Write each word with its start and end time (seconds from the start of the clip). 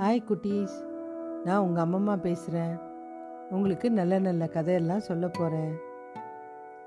Hi 0.00 0.28
குட்டீஸ். 0.28 0.74
நான் 1.44 1.58
உங்கள் 1.58 1.84
அம்மம்மா 1.84 2.20
பேசுகிறேன் 2.20 2.78
உங்களுக்கு 3.50 3.90
நல்ல 3.90 4.18
நல்ல 4.18 4.46
கதையெல்லாம் 4.46 5.00
சொல்ல 5.00 5.28
போகிறேன் 5.28 5.74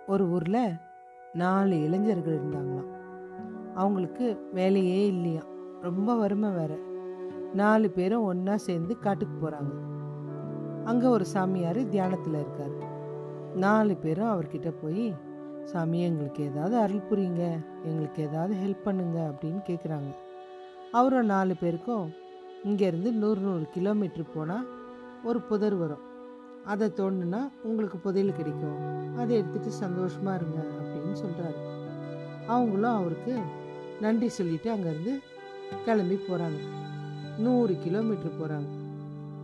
ஒரு 0.07 0.29
ஊரில் 0.29 0.73
நாலு 1.33 1.81
இளைஞர்கள் 1.81 2.39
இருந்தாங்களாம். 2.39 2.87
அவங்களுக்கு 3.73 4.49
வேலையே 4.53 5.07
இல்லையாம் 5.07 5.45
ரொம்ப 5.81 6.15
வறுமை 6.15 6.49
வேற. 6.49 6.77
நாலு 7.53 7.89
பேரும் 7.89 8.23
ஒன்றா 8.23 8.57
சேர்ந்து 8.57 8.99
காட்டுக்கு 8.99 9.49
போகிறாங்க 9.49 9.73
அங்கே 10.83 11.07
ஒரு 11.07 11.25
சாமியார் 11.25 11.87
தியானத்தில் 11.87 12.33
இருக்கார். 12.33 12.75
நாலு 13.55 13.95
பேரும் 13.95 14.33
அவர்கிட்ட 14.33 14.73
போய் 14.81 15.15
சாமி 15.63 16.01
எங்களுக்கு 16.01 16.43
ஏதாவது 16.43 16.75
அருள் 16.77 17.07
புரியுங்க. 17.09 17.65
எங்களுக்கு 17.83 18.23
ஏதாவது 18.23 18.55
ஹெல்ப் 18.55 18.83
பண்ணுங்க. 18.83 19.33
அப்படின்னு 19.33 19.61
கேட்குறாங்க 19.69 20.15
அவரும் 20.91 21.25
நாலு 21.25 21.55
பேருக்கும் 21.59 22.21
இங்கேருந்து 22.69 23.09
நூறு 23.21 23.39
நூறு 23.41 23.65
கிலோமீட்ரு 23.75 24.25
போனால் 24.33 24.67
ஒரு 25.23 25.39
புதர் 25.41 25.75
வரும். 25.75 26.03
அதை 26.63 26.87
தோணுன்னா 26.89 27.41
உங்களுக்கு 27.63 27.97
புதையல் 27.97 28.35
கிடைக்கும். 28.35 28.77
அதை 29.17 29.31
எடுத்துகிட்டு 29.41 29.71
சந்தோஷமாக 29.83 30.37
இருங்க 30.39 30.59
அப்படின்னு 30.81 31.15
சொல்கிறாரு 31.23 31.59
அவங்களும் 32.47 32.95
அவருக்கு 32.99 33.33
நன்றி 34.01 34.27
சொல்லிவிட்டு 34.29 34.69
அங்கேருந்து 34.71 35.13
கிளம்பி 35.85 36.15
போகிறாங்க 36.15 36.59
நூறு 37.37 37.73
கிலோமீட்ரு 37.73 38.31
போகிறாங்க 38.39 38.69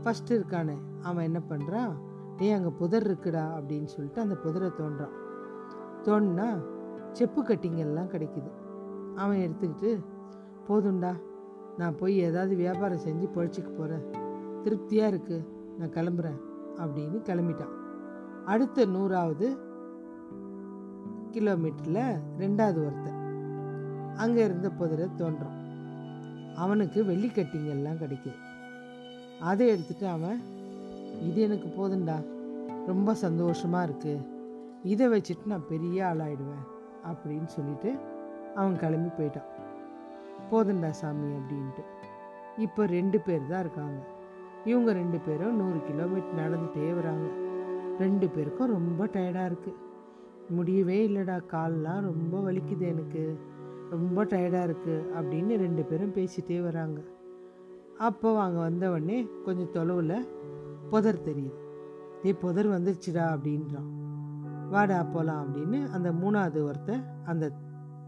ஃபஸ்ட்டு 0.04 0.38
இருக்கானே 0.40 0.76
அவன் 1.02 1.24
என்ன 1.24 1.40
பண்ணுறான் 1.50 1.94
டேய் 2.38 2.56
அங்கே 2.58 2.72
புதர் 2.82 3.06
இருக்குடா 3.10 3.46
அப்படின்னு 3.58 3.90
சொல்லிட்டு 3.94 4.22
அந்த 4.22 4.36
புதரை 4.44 4.70
தோன்றான். 4.80 5.16
தோணுனா 6.06 6.48
செப்பு 7.12 7.42
கட்டிங்கெல்லாம் 7.44 8.12
கிடைக்குது. 8.14 8.50
அவன் 9.16 9.44
எடுத்துக்கிட்டு 9.46 9.92
போதும்டா 10.68 11.12
நான் 11.80 11.98
போய் 12.00 12.16
ஏதாவது 12.28 12.54
வியாபாரம் 12.56 13.06
செஞ்சு 13.06 13.28
பொழைச்சிக்க 13.36 13.70
போகிறேன் 13.72 14.06
திருப்தியாக 14.64 15.12
இருக்குது 15.12 15.46
நான் 15.78 15.96
கிளம்புறேன் 15.98 16.40
அப்படின்னு 16.84 17.18
கிளம்பிட்டான். 17.30 17.74
அடுத்த 18.54 18.86
நூறாவது 18.96 19.48
கிலோமீட்டரில் 21.34 22.04
ரெண்டாவது 22.42 22.80
ஒருத்தன். 22.86 23.18
அங்கே 24.24 24.42
இருந்த 24.48 24.70
புதிரை 24.80 25.08
தோன்றும் 25.22 25.58
அவனுக்கு 26.64 27.00
வெள்ளிக்கட்டிங்கெல்லாம் 27.10 28.02
கிடைக்குது. 28.04 28.40
அதை 29.50 29.68
எடுத்துட்டு 29.74 30.06
அவன் 30.16 30.40
இது 31.28 31.40
எனக்கு 31.48 31.70
போதுண்டா 31.78 32.18
ரொம்ப 32.90 33.14
சந்தோஷமாக 33.26 33.88
இருக்குது 33.88 34.26
இதை 34.94 35.08
வச்சுட்டு 35.14 35.52
நான் 35.54 35.70
பெரிய 35.74 35.98
ஆளாயிடுவேன் 36.10 36.66
அப்படின்னு 37.10 37.50
சொல்லிட்டு 37.56 37.92
அவன் 38.60 38.80
கிளம்பி 38.84 39.12
போயிட்டான். 39.20 39.50
போதுண்டா 40.52 40.90
சாமி 40.90 41.30
அப்படின்ட்டு. 41.40 41.84
இப்போ 42.66 42.86
ரெண்டு 42.86 43.20
பேர் 43.20 43.50
தான் 43.52 43.60
இருக்காங்க. 43.60 44.00
இவங்க 44.66 44.94
ரெண்டு 44.94 45.20
பேரும் 45.20 45.58
நூறு 45.60 45.80
கிலோமீட்டர் 45.90 46.40
நடந்துகிட்டே 46.42 46.94
வராங்க. 46.96 47.28
ரெண்டு 48.00 48.30
பேருக்கும் 48.30 48.74
ரொம்ப 48.78 49.06
டயர்டாக 49.06 49.50
இருக்குது 49.52 49.78
முடியவே 50.58 50.98
இல்லைடா 51.08 51.38
கால்லாம் 51.54 52.02
ரொம்ப 52.10 52.36
வலிக்குது 52.40 52.86
எனக்கு. 52.94 53.24
ரொம்ப 53.90 54.24
டயர்டாக 54.24 54.68
இருக்குது 54.68 55.06
அப்படின்னு 55.18 55.54
ரெண்டு 55.58 55.84
பேரும் 55.84 56.16
பேசிகிட்டே 56.18 56.58
வராங்க. 56.62 57.00
அப்போ 58.08 58.30
அங்கே 58.42 58.60
வந்தவொடனே 58.60 59.18
கொஞ்சம் 59.46 59.72
தொலைவில் 59.72 60.28
புதர் 60.90 61.26
தெரியுது. 61.26 61.58
ஏ 62.26 62.32
புதர் 62.34 62.68
வந்துருச்சுடா 62.68 63.26
அப்படின்றான். 63.34 63.90
வாடா 64.70 65.04
போகலாம் 65.04 65.42
அப்படின்னு 65.44 65.80
அந்த 65.92 66.10
மூணாவது 66.12 66.60
ஒருத்தன் 66.64 67.04
அந்த 67.26 67.46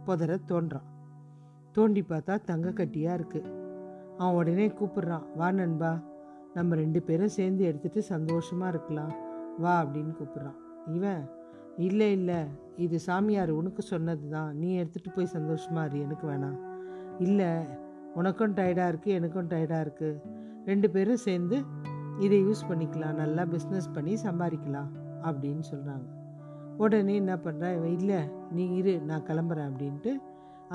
புதரை 0.08 0.38
தோன்றான். 0.52 0.88
தோண்டி 1.76 2.02
பார்த்தா 2.12 2.34
தங்க 2.50 2.70
கட்டியாக 2.80 3.18
இருக்குது 3.20 3.50
அவன் 4.20 4.38
உடனே 4.40 4.66
கூப்பிட்றான் 4.80 5.28
வா 5.40 5.48
நண்பா 5.58 5.92
நம்ம 6.56 6.76
ரெண்டு 6.76 7.00
பேரும் 7.08 7.36
சேர்ந்து 7.36 7.62
எடுத்துகிட்டு 7.70 8.02
சந்தோஷமாக 8.14 8.72
இருக்கலாம். 8.74 9.14
வா 9.64 9.74
அப்படின்னு 9.84 10.14
கூப்பிட்றான். 10.20 10.58
இவன் 10.96 11.22
இல்லை 11.88 12.08
இல்லை 12.18 12.40
இது 12.86 12.98
சாமியார் 13.06 13.52
உனக்கு 13.60 13.82
சொன்னது 13.92 14.26
தான் 14.36 14.50
நீ 14.62 14.70
எடுத்துகிட்டு 14.82 15.12
போய் 15.16 15.34
சந்தோஷமாக 15.36 15.88
இரு 15.90 16.04
எனக்கு 16.08 16.26
வேணாம். 16.32 16.58
இல்லை 17.26 17.50
உனக்கும் 18.20 18.56
டயர்டாக 18.58 18.92
இருக்குது 18.92 19.18
எனக்கும் 19.20 19.52
டயர்டாக 19.54 19.86
இருக்குது 19.86 20.20
ரெண்டு 20.70 20.88
பேரும் 20.96 21.24
சேர்ந்து 21.28 21.58
இதை 22.26 22.40
யூஸ் 22.48 22.68
பண்ணிக்கலாம். 22.72 23.20
நல்லா 23.24 23.46
பிஸ்னஸ் 23.54 23.94
பண்ணி 23.96 24.16
சம்பாதிக்கலாம் 24.26 24.90
அப்படின்னு 25.30 25.64
சொல்கிறாங்க 25.72 26.08
உடனே 26.84 27.16
என்ன 27.22 27.34
பண்ணுறான் 27.46 27.76
இவன் 27.78 27.96
இல்லை 28.00 28.20
நீ 28.58 28.64
இரு 28.80 28.94
நான் 29.10 29.26
கிளம்புறேன் 29.30 29.70
அப்படின்ட்டு 29.70 30.12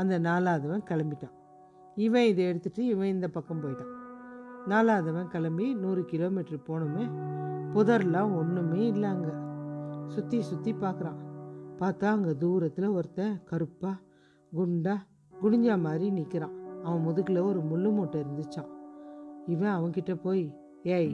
அந்த 0.01 0.15
நாலாவதுவன் 0.19 0.89
கிளம்பிட்டான். 0.91 1.34
இவன் 1.97 2.29
இதை 2.31 2.45
எடுத்துகிட்டு 2.51 2.83
இவன் 2.93 3.12
இந்த 3.15 3.29
பக்கம் 3.29 3.62
போயிட்டான். 3.62 3.93
நாலாவதுவன் 4.69 5.31
கிளம்பி 5.34 5.67
நூறு 5.75 6.03
கிலோமீட்டர் 6.05 6.67
போனோமே 6.69 7.05
புதர்லாம் 7.75 8.33
ஒன்றுமே 8.41 8.81
இல்லை 8.87 9.09
அங்கே. 9.11 9.34
சுற்றி 10.15 10.39
சுற்றி 10.43 10.73
பார்க்குறான். 10.84 11.21
பார்த்தா 11.81 12.07
அங்கே 12.17 12.33
தூரத்தில் 12.37 12.95
ஒருத்தன் 12.99 13.34
கருப்பாக 13.51 13.97
குண்டா 14.53 14.95
குடிஞ்சா 15.33 15.75
மாதிரி 15.81 16.07
நிற்கிறான் 16.11 16.55
அவன் 16.84 17.05
முதுகில் 17.07 17.47
ஒரு 17.49 17.61
முள்ளு 17.71 17.91
மூட்டை 17.97 18.19
இருந்துச்சான் 18.25 18.71
இவன் 19.47 19.75
அவன்கிட்ட 19.77 20.13
போய் 20.23 20.45
ஏய் 20.97 21.13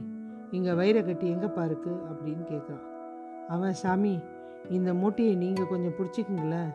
இங்கே 0.50 0.72
வயிறை 0.80 1.00
கட்டி 1.04 1.26
எங்கேப்பா 1.34 1.62
இருக்கு 1.64 1.92
அப்படின்னு 2.10 2.44
கேட்குறான் 2.52 2.86
அவன் 3.48 3.76
சாமி 3.82 4.14
இந்த 4.76 4.90
மூட்டையை 4.94 5.34
நீங்கள் 5.34 5.70
கொஞ்சம் 5.72 5.96
பிடிச்சிக்கிங்களேன். 5.98 6.70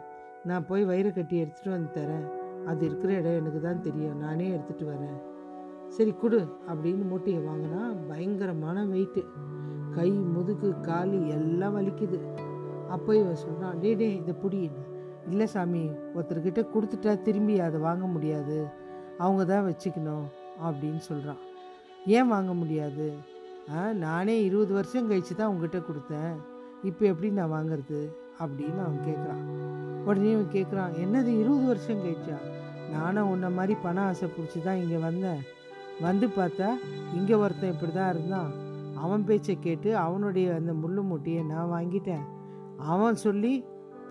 நான் 0.46 0.66
போய் 0.66 0.86
வயிறை 0.86 1.12
கட்டி 1.14 1.42
எடுத்துகிட்டு 1.44 1.75
வந்து 1.75 1.90
தரேன். 1.98 2.25
அது 2.70 2.86
இருக்கிற 2.86 3.14
இடம் 3.14 3.40
எனக்கு 3.40 3.59
தான் 3.62 3.81
தெரியும். 3.81 4.20
நானே 4.20 4.48
எடுத்துகிட்டு 4.56 4.86
வரேன். 4.94 5.18
சரி 5.96 6.14
கொடு 6.22 6.40
அப்படின்னு 6.70 7.03
மூட்டையை 7.12 7.42
வாங்கினா 7.48 7.81
பயங்கரமான 8.09 8.86
வெயிட்டு 8.86 9.24
கை 9.98 10.12
முதுகு 10.12 10.70
காலு 10.88 11.20
எல்லாம் 11.38 11.75
வலிக்குது. 11.78 12.20
அப்போ 12.96 13.16
இவன் 13.16 13.36
சொல்கிறான் 13.36 13.80
டே 13.80 13.94
டே 13.94 14.16
இதை 14.16 14.36
புடி. 14.44 14.72
இல்லை 15.30 15.48
சாமி 15.53 15.90
ஒருத்தர்கிட்ட 16.16 16.62
கொடுத்துட்டா 16.74 17.22
திரும்பி 17.22 17.59
அதை 17.59 17.80
வாங்க 17.80 18.06
முடியாது. 18.06 18.58
அவங்க 19.18 19.46
தான் 19.46 19.66
வச்சுக்கணும் 19.69 20.28
அப்படின்னு 20.68 21.02
சொல்கிறான் 21.09 21.42
ஏன் 22.06 22.28
வாங்க 22.28 22.54
முடியாது? 22.54 23.08
ஆ 23.75 23.92
நானே 23.92 24.44
இருபது 24.44 24.74
வருஷம் 24.74 25.09
கழிச்சு 25.09 25.34
தான் 25.36 25.52
உங்ககிட்ட 25.54 25.80
கொடுத்தேன். 25.88 26.36
இப்போ 26.84 27.06
எப்படி 27.06 27.31
நான் 27.31 27.54
வாங்கிறது? 27.56 28.02
அப்படின்னு 28.44 28.80
அவன் 28.86 29.06
கேட்குறான் 29.08 29.44
உடனே 30.08 30.34
அவன் 30.34 30.53
கேட்குறான் 30.56 30.94
என்னது 31.03 31.31
இருபது 31.42 31.66
வருஷம் 31.66 32.03
கழிச்சா? 32.03 32.38
நானும் 32.92 33.30
உன்ன 33.30 33.50
மாதிரி 33.50 33.74
பண 33.86 33.98
ஆசை 34.02 34.28
பிடிச்சி 34.36 34.59
தான் 34.64 34.81
இங்கே 34.81 34.98
வந்தேன். 34.98 35.42
வந்து 36.02 36.28
பார்த்தா 36.28 36.68
இங்கே 37.14 37.36
ஒருத்தன் 37.44 37.74
இப்படி 37.74 37.92
தான் 37.92 38.12
இருந்தான். 38.14 38.52
அவன் 39.03 39.24
பேச்சை 39.24 39.56
கேட்டு 39.59 39.90
அவனுடைய 39.98 40.56
அந்த 40.56 40.74
முள்ளு 40.74 41.02
மூட்டையை 41.09 41.42
நான் 41.44 41.74
வாங்கிட்டேன். 41.75 42.25
அவன் 42.94 43.16
சொல்லி 43.16 43.53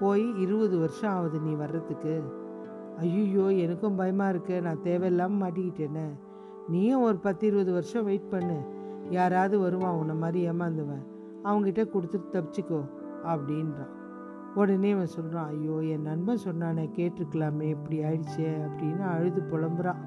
போய் 0.00 0.24
இருபது 0.44 0.76
வருஷம் 0.78 1.12
ஆகுது 1.16 1.38
நீ 1.40 1.52
வர்றதுக்கு. 1.54 2.14
ஐயோ 3.00 3.46
எனக்கும் 3.64 3.98
பயமாக 4.00 4.30
இருக்கு. 4.30 4.56
நான் 4.60 4.82
தேவையில்லாமல் 4.82 5.42
மாட்டிக்கிட்டேனே. 5.42 6.06
நீயும் 6.68 7.02
ஒரு 7.02 7.16
பத்து 7.16 7.44
இருபது 7.46 7.72
வருஷம் 7.72 8.04
வெயிட் 8.04 8.30
பண்ணு. 8.30 8.58
யாராவது 9.10 9.56
வருவான் 9.58 9.98
உன்னை 10.00 10.14
மாதிரி 10.14 10.40
ஏமாந்துவன். 10.50 11.04
அவங்ககிட்ட 11.44 11.82
கொடுத்துட்டு 11.94 12.28
தப்பிச்சுக்கோ 12.36 12.80
அப்படின்றான். 13.32 13.92
உடனே 14.56 14.90
அவன் 14.90 15.14
சொல்கிறான் 15.16 15.48
ஐயோ 15.48 15.76
என் 15.94 16.02
நண்பன் 16.02 16.44
சொன்னானே 16.44 16.84
கேட்டிருக்கலாமே 16.96 17.68
இப்படி 17.74 17.98
ஆயிடுச்சே 17.98 18.50
அப்படின்னு 18.66 19.02
அழுது 19.14 19.40
புலம்புறான் 19.52 20.02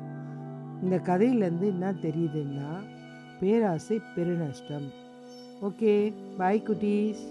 இந்த 0.81 0.95
கதையிலேருந்து 0.95 1.67
என்ன 1.73 1.91
தெரியுதுன்னா 1.91 2.69
பேராசை 3.39 3.97
பெருநஷ்டம். 4.15 4.87
ஓகே 5.61 6.13
பாய் 6.37 6.63
குட்டீஸ். 6.67 7.23